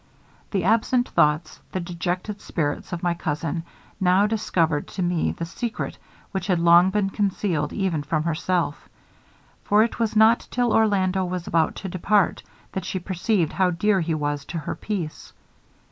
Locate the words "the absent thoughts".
0.49-1.59